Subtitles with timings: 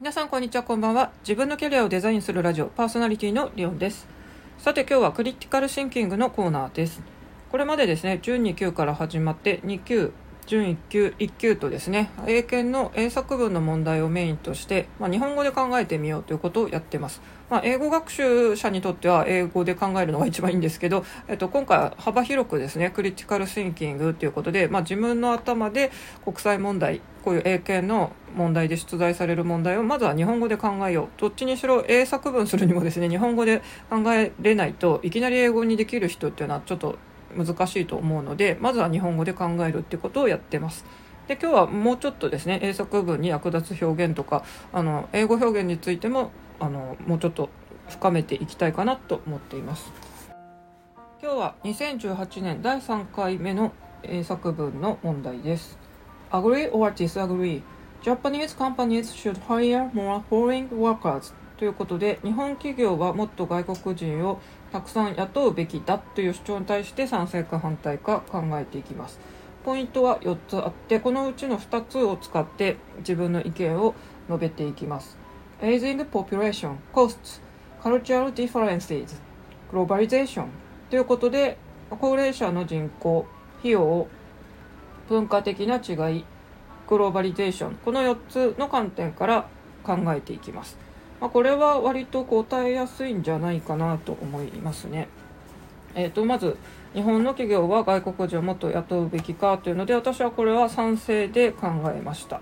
[0.00, 1.10] 皆さんこんにちはこんばんは。
[1.22, 4.06] 自分のキャリアをデザインするラジオパーソナリティのリオンです。
[4.56, 7.02] さて今日はクリティカルシンキングのコーナーです。
[7.50, 10.12] これまでですね12級から始まって2級
[10.48, 17.20] 準1級1級とですね英検の英作文の問題をメインとして、まあ、日本語で考えてみようということをやってます、
[17.50, 25.92] まあ、英語学習者にとっては英語で考えるのが一番いいんですけど、えっと、今回は幅広くですねクリティカルシンキングということで、まあ、自分の頭で
[26.24, 31.20] 国際問題こういう英検の問題で出題される問題をまずは日本語で考えよう。
[31.20, 36.96] どっちにしろ英作文するにもですね日本語で考えれないといきなり英語にできる人っていうのはちょっと
[37.36, 40.84] 難しいと思うのでまずは日本語で考えるってことをやってます。
[41.26, 47.50] で今日はもうちょっとですね英作文に役立つ表現とかあの英語表現についてもあのもうちょっと
[47.88, 49.92] 深めていきたいかなと思っています。
[51.20, 55.78] 今日は2018年第3回目の英作文の問題です。
[56.30, 57.62] Agree or disagree?
[58.02, 61.34] Japanese companies should hire more foreign workers.
[61.58, 64.40] ということで日本企業はもっと外国人を
[64.72, 69.18] たくさん雇うべきだという主張に対して賛成か反対か考えていきます。
[69.64, 73.94] ポイントは4つあってこのうちの2つを使って自分の意見を
[74.28, 75.18] 述べていきます。
[75.60, 77.40] Aging Population Costs
[77.82, 79.16] Cultural Differences
[79.72, 80.46] Globalization
[80.90, 81.58] ということで
[81.90, 83.26] 高齢者の人口
[83.58, 84.06] 費用
[85.08, 86.24] 文化的な違い
[86.88, 89.48] グローバリゼーションこの4つの観点から
[89.82, 90.87] 考えていきます。
[91.20, 95.08] まあ、これは割と答えやすいんじゃないかなと思いますね。
[95.94, 96.56] えーと、まず
[96.94, 102.40] 日本の企業は外国人をもっと雇うべきかというので私はこれは賛成で考えました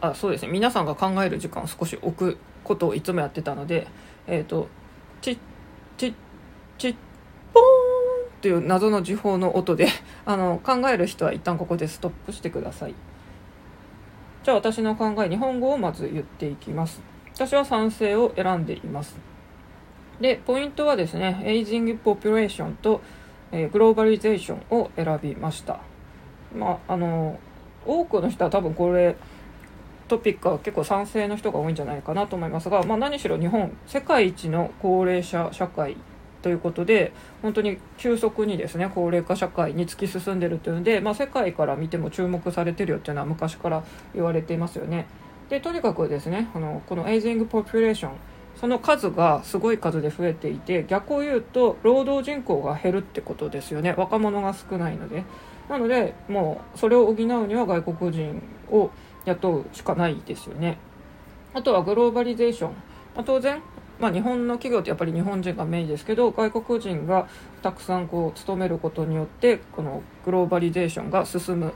[0.00, 3.86] あそうですね皆さんが考える時間を少し置くことをいつもやってたので
[4.26, 4.68] えっ、ー、と
[5.20, 5.38] チッ
[5.98, 6.14] チッ
[6.78, 6.94] チッ
[7.52, 9.88] ポーンという謎の時報の音で
[10.24, 12.94] あの考える人は一旦ここでストップしてください。
[14.50, 17.00] じゃあ私の考え日本語をまず言っていきます。
[17.34, 19.16] 私は賛成を選んでいます。
[20.20, 23.00] でポイントはですね aging population と、
[23.52, 25.78] えー、 globalization を選びました。
[26.52, 27.38] まああの
[27.86, 29.14] 多くの人は多分これ
[30.08, 35.96] トピックは結構賛成の人が多いんじゃないかなと思いますが、まあ、何しろ日本世界一の高齢者社会
[36.42, 37.12] ということで
[37.42, 43.84] 本当に急速にですね高齢化社会に突き進んでるというので、まあ、世界から見ても注目されてるよっていうのは昔から
[44.14, 45.06] 言われていますよね。
[45.48, 48.12] でとにかくですねあのこの aging population
[48.60, 53.94] その数がすごい数で増えていて逆を言うと労働人口が減るってことですよね。
[53.96, 55.24] 若者が少ないので。
[55.70, 58.42] なのでもうそれを補うには外国人
[58.72, 58.90] を
[59.24, 60.78] 雇うしかないですよね。
[61.54, 62.70] あとはグローバリゼーション、
[63.14, 63.62] まあ、当然
[64.00, 67.28] まあ、日本の企業ってやっぱり日本人がメインですけど外国人が
[67.62, 71.72] たくさんこう勤めることによってこのグローバリゼーションが進むっ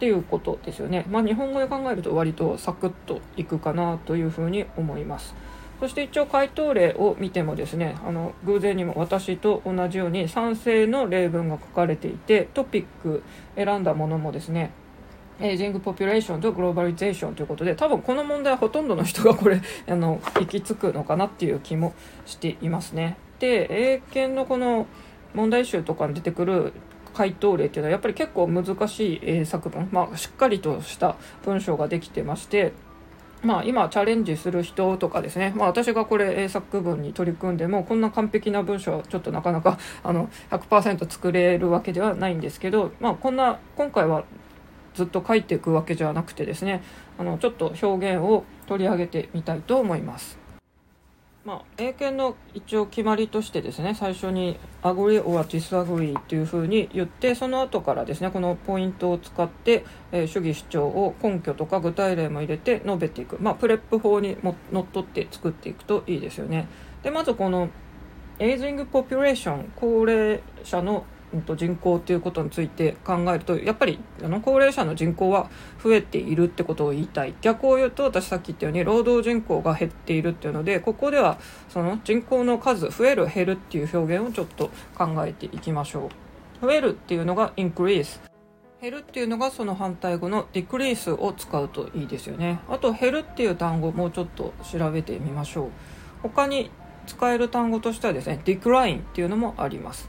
[0.00, 1.04] ていうことですよね。
[1.10, 5.34] まあ、日本語で考えると割とサクッといくかなというふうに思います。
[5.80, 13.22] そして一応回答例を見てもですねあの偶然にも私と同じように賛成の例文が書かれていてトピック
[13.54, 14.72] 選んだものもですね
[15.40, 21.94] aging population とグローバリゼーションということで多分この問題はほとんどの人が これあの行き着くのかなっていう気も
[22.26, 23.16] していますね。
[23.38, 24.86] で英検のこの
[25.34, 26.72] 問題集とかに出てくる
[27.14, 32.72] 回答例っていうのはやっぱり結構難しい英作文、まあ、しっかりとした文章ができてまして
[33.42, 44.24] まあ、今チャレンジする人とかですね、まあ、私がこれ英作文に取り組んでもこんな完璧な文章はちょっとなかなかあの100%作れるわけではないんですけど、まあ、こんな今回は
[44.98, 46.82] ずっと書いていくわけじゃなくてですね
[47.18, 50.38] あのちょっと表現を取り上げてみたいと思います。
[51.44, 66.66] まあ、英検の一応決まりとしてですね最初に「agree or disagree」っていうふうに言ってその後からですねこのポイントを使って、えー、主義主張を根拠とか具体例も入れて述べていく、まあ、 PREP 法にものっとって作っていくといいですよね。
[67.04, 67.70] でまずこの
[68.40, 75.50] aging population 高齢者の人口ということについて考えるとやっぱりあの高齢者の人口は
[75.82, 77.34] 増えているってことを言いたい。
[77.40, 81.38] 逆を言うと私さっき言ったように労働人口が減っているっていうのでここでは
[81.68, 86.10] その人口の数増える減るっていう表現をちょっと考えていきましょ
[86.62, 86.66] う。
[86.66, 88.20] 増えるっていうのが increase
[88.80, 92.60] 減るっていうのがその反対語の decrease を使うといいですよね。
[92.68, 95.68] あと減るっていう単語もうちょっと調べてみましょう。
[96.22, 96.70] 他に
[97.06, 100.08] 使える単語としてはですね decline っていうのもあります。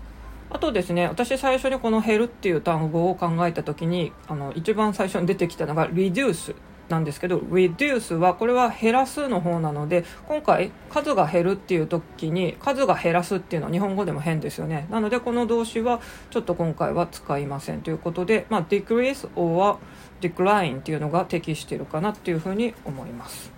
[0.52, 6.56] あとですね、私最初にこの減るっていう単語を考えた時に、あの、一番最初に出てきたのが reduce
[6.90, 14.88] なんですけど reduce はこれは減らすの方なので今回数が減るっていう時に数が減らすっていうのは日本語でも変ですよね。
[14.90, 16.02] なのでこの動詞は
[16.32, 19.78] ちょっと今回は使いませんということで、まあ、decrease or
[20.20, 23.52] decline っていうのが適しているかなっていうふうに思います。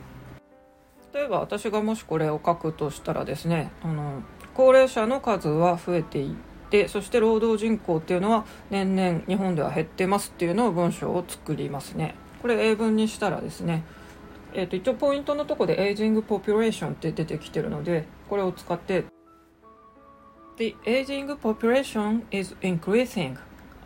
[1.13, 4.23] 例えば私がもしこれを書くとしたらですねあの
[4.53, 6.35] 高齢者の数は増えてい
[6.71, 12.15] ってそして労働人口っていうのは年々日本では減ってますっていうのを文章を作りますね。
[12.41, 13.83] これ英文にしたらですね
[14.53, 19.05] えー、と一応ポイントのとこで aging population って出てきてるのでこれを使って
[20.57, 23.37] The aging population is increasing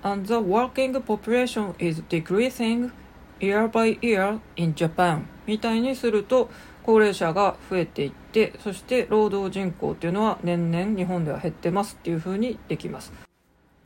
[0.01, 2.91] and the working population is decreasing
[3.39, 6.49] year by year in Japan みたいにすると
[6.85, 13.11] 高齢者が増えていってそして労働人口っていうのは年々日本では減ってますっていう風にできます。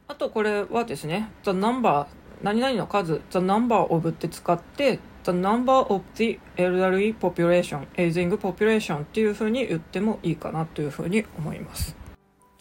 [0.10, 2.07] あとこれはですね The number
[2.44, 11.95] 何々の数 The number of って使って The number of the elderly population aging population っていう風に言ってもいいかなという風に思います。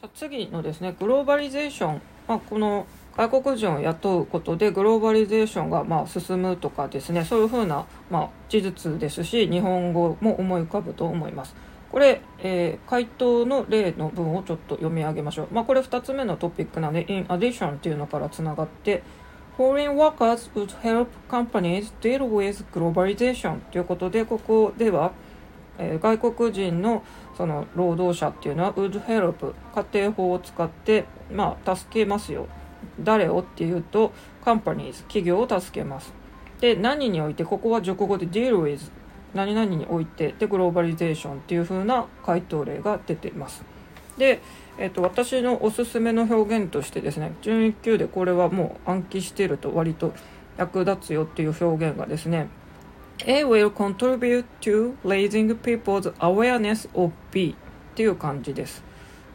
[0.00, 2.86] じゃ次のですねグローバリゼーション、まあ、この
[3.18, 11.56] 外国人を雇うことでグローバリゼーションがまあ進むとかですねそういうふうなま事実ですし日本語も思い浮かぶと思います。
[11.90, 15.48] これ、えー、回答の例の文をちょっと読み上げましょう。
[15.50, 19.02] まあ、これ2つ目のトピックなので in addition っていうのからつながって
[19.56, 25.10] Foreign workers would help companies deal with globalization ということでここでは、
[25.76, 27.02] えー、外国人の
[27.36, 32.46] その労働者っていうのは would help 家庭法を使ってまあ助けますよ
[33.00, 34.12] 誰をっていうと
[34.44, 36.12] companies 企業を助けます。
[36.60, 38.90] で何においてここは熟語で deal with
[39.34, 43.62] 何々においてでグローバリゼーションっていう風な回答例が出ています。
[44.16, 44.40] で、
[44.78, 50.12] えーと、私のおすすめの表現としてですね準1級でこれはもう暗記していると割と
[50.56, 52.48] 役立つよっていう表現がですね
[53.24, 57.54] A will contribute to raising people's awareness of B
[57.92, 58.82] っていう感じです。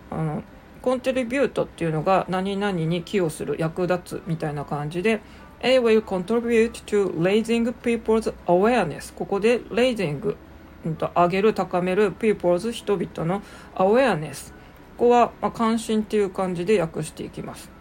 [0.10, 0.44] あの
[0.84, 5.22] コントリビュートっていうのが何々に寄与する役立つみたいな感じで
[5.62, 10.36] A will contribute to raising people's awareness ここで raising
[10.84, 13.42] 上げる高める people's 人々の
[13.76, 14.52] awareness
[14.98, 17.72] ここは、ま関心っていう感じで訳していきます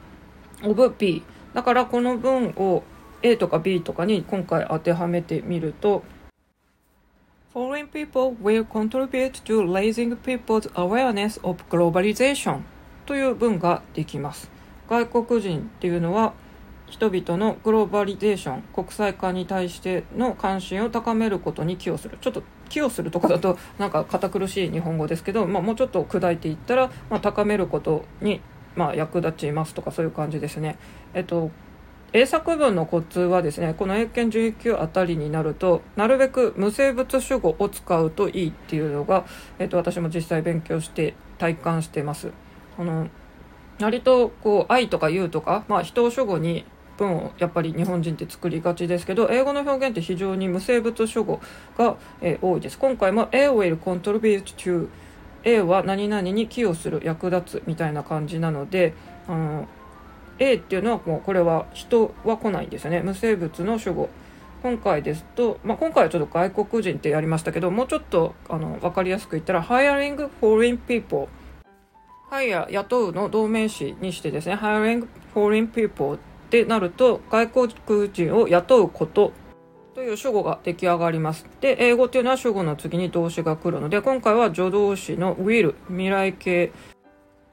[0.62, 2.84] of B だからこの文を
[3.20, 6.04] A とか B とかに今回当てはめてみると
[7.52, 12.60] Foreign people will contribute to raising people's awareness of globalization
[13.06, 14.50] という文ができます
[14.88, 16.34] 外国人っていうのは
[16.92, 28.42] 人々のグローバリゼーション国際化に対しての関心を高めることに寄与するちょっと寄与するとかだとなんか堅苦しい日本語ですけど、まあ、もうちょっと砕いていったら、まあ、高めることに、
[28.76, 30.78] まあ、役立ちますとかそういう感じですね。
[31.14, 31.50] えっと
[32.14, 39.24] 英作文のコツはですねこの英検11級あたりになるとなるべく無生物主語を使うといいっていうのが、
[39.58, 42.30] えっと、私も実際勉強して体感してます。
[42.78, 43.08] あの
[43.80, 46.64] 割とこう愛とか言うとか、まあ、人を主語に
[46.98, 51.40] 文をやっぱり日本人って作りがちですけど英語の表現って非常に無生物主語
[51.76, 52.78] が、えー、多いです。
[52.78, 54.88] 今回も A will contribute to
[55.44, 58.94] A は何々に寄与する役立つみたいな感じなので
[59.26, 59.68] あの
[60.38, 63.00] A っていうのはもうこれは人は来ないんですよね。
[63.00, 64.08] 無生物の主語。
[64.62, 71.26] 今回ですと、まあ、今回はちょっと外国人ってやりましたけどもうちょっとあの分かりやすく言ったら hiring foreign people
[72.32, 76.18] ハイヤー雇うの同名詞にしてですね、hiring foreign people っ
[76.48, 79.34] てなると、外国人を雇うこと
[79.94, 81.44] という主語が出来上がります。
[81.60, 86.72] で、英語っていうのは主語の次に動詞が来るので、今回は助動詞の will、未来形、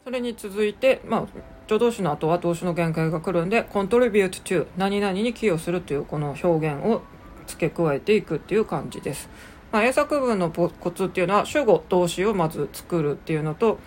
[0.05, 1.27] それに続いて、まあ、
[1.67, 7.01] 助動詞の後は動詞の限界が来るんで、contribute to 何々に寄与するというこの表現を
[7.47, 9.29] 付け加えていくっていう感じです。
[9.73, 13.77] まあ、英作文のコツっていうのは主語、動詞をまず作るっていうのと、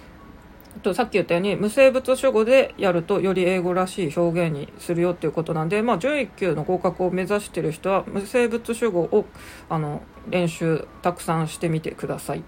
[0.83, 9.25] とさっき言ったように無生物主語でやるとより英語らしい表現にするよっていうことなんで、まあ、準1級の合格を目指してる人は無生物主語を
[9.69, 12.45] あの練習たくさんしてみてください。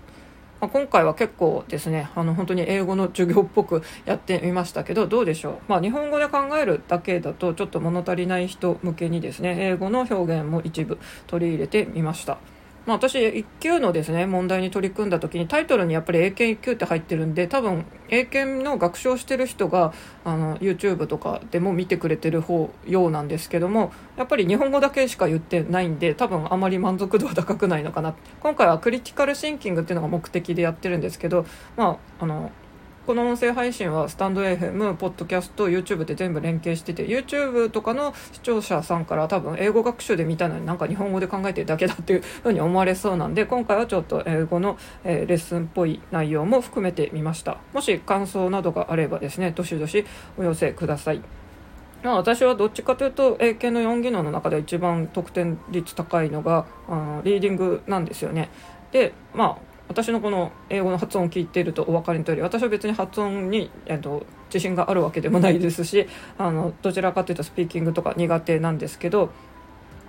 [0.61, 12.39] まあ、今回は結構ですねあの本当に英語の授業っぽくやってみましたけどどうでしょう、まあ、日本語で考えるだけだとちょっと物足りない人向けにですね英語の表現も一部取り入れてみました。
[12.87, 19.93] まあ、私1級のですね問題に取り組んだ時にタイトルにやっぱり英検1級って入ってるんで多分英検の学習をしてる人が
[20.25, 28.15] あの YouTube とかでも見てくれてる方ようなんですけどもやっぱり日本語だけしか言ってないんで多分あまり満足度は高くないのかな。
[28.41, 32.51] 今回はクリティカルシンキングっていうのが目的でやってるんですけどまああの
[33.07, 50.07] この音声配信はスタンド FM、ポッドキャスト、YouTube で全部連携してて YouTube とかの視聴者さんから多分英語学習で見たのになんか日本語で考えてるだけだっていうふうに思われそうなんで今回はちょっと英語の、え、レッスンっぽい内容も含めてみましたもし感想などがあればですねどしどし
[50.39, 51.21] お寄せください
[52.03, 58.51] まあ、私はどっちかというと英検の4技能の中で一番得点率高いのがあリーディングなんですよね。
[58.93, 69.31] でまあ私のこの英語の発音を聞いているとお分かりの通り私は別に発音に、えっと、自信があるわけでもないですしあのどちらかというとスピーキングとか苦手なんですけど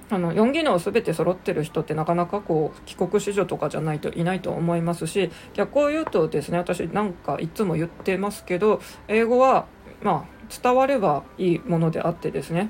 [0.10, 9.66] あの4技能全て揃ってる人ってなかなかこう帰国子女とかじゃないといないと思いますし逆を言うとですね私なんかいつも言ってますけど英語は
[10.04, 12.70] まあ伝わればいいものであってですね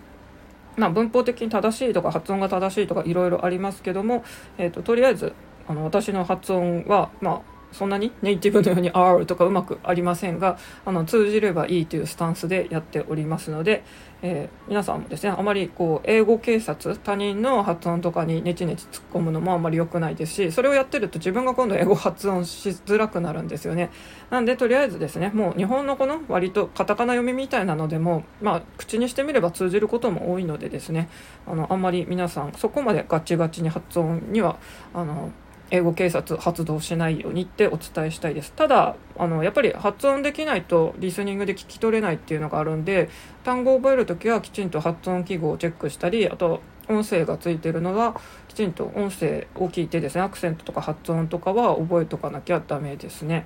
[0.78, 4.24] まあ、文法的に正しいとか発音が正しいとかいろいろありますけども、
[4.58, 5.34] えーと、とりあえず
[5.68, 13.84] あの私の発音は、まあ、そんなにネイティブのように R とかうまくありませんがあの通じればいいというスタンスでやっておりますので、
[14.22, 23.90] えー、皆さんもですねあまりこう英語警察他人の発音とかにネチネチ突っ込むのもあまり良くないですしそれをやってると自分が今度英語発音しづらくなるんですよね。
[24.30, 31.10] なんでとりあえずですねもう日本のこの割とカタカナ読みみたいなのでも、まあ、口にしてみれば通じることも多いのでですね
[31.46, 34.58] あのあんまり皆さんそこまでガチガチに発音には
[34.94, 35.32] あの
[35.72, 43.10] 英語警察発動しないようにってお伝えしたいですただあのやっぱり発音できないとリスニングで聞き取れないっていうのがあるんで
[43.44, 53.46] 単語を覚える時はきちんと発音記号をチェックしたりあと音声がついてるのはきちんと音声を聞いてですねアクセントとか発音とかは覚えとかなきゃダメですね。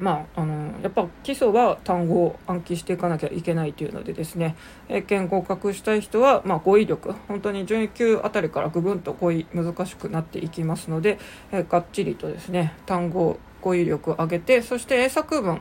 [0.00, 4.56] まあ、あのやっぱ基礎は単語を暗記していかなきゃいけないというのでですね
[4.88, 11.18] 英検合格したい人は、まあ、語彙力本当に準級あたりからぐぐんと語彙難しくなっていきますので、
[11.52, 15.60] えがっちりとですね単語語彙力を上げてそして英作文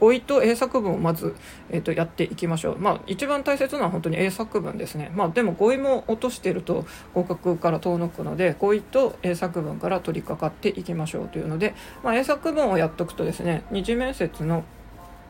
[0.00, 1.36] 語彙と英作文をまず、
[1.68, 2.78] えー、とやっていきましょう。
[2.78, 5.12] まあ、一番大切なのは本当に英作文ですね。
[5.14, 14.64] まあ、でも語彙も落としていると合格から遠のくので、語彙と英作文から取り掛かっていきましょうというので、まあ、英作文をやっとくとですね、二次面接の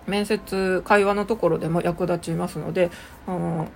[0.06, 2.92] 面接会話のところでも役立ちますので、
[3.26, 3.66] あの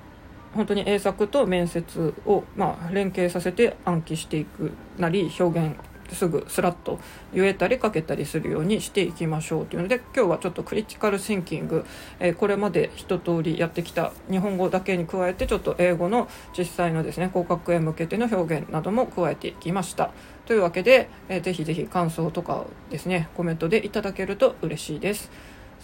[0.54, 5.76] 本当に英作と面接を、まあ、連携させて暗記していくなり表現
[6.12, 6.98] すぐスラッと
[7.32, 11.84] 言えたり書けたりするようにしていきましょうというので今日はちょっとクリティカルシンキング、
[12.20, 20.10] えー、これまで一通りやってきた日本語だけに加えてちょっと英語の実際のですね合格へ向けての表現なども加えていきました。
[20.46, 25.30] というわけで、えー、ぜひぜひ感想とかですねコメントでいただけると嬉しいです。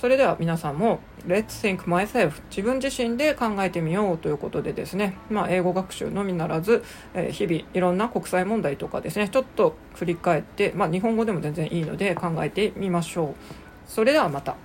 [0.00, 9.28] それでは皆さんも Let's think myself 自分自身で考えてみようということでですね、まあ、英語学習のみならず、えー、日々いろんな国際問題とかですね。
[9.28, 13.34] ちょっと振り返って、まあ、日本語でも全然いいので考えてみましょう。
[13.86, 14.56] それではまた。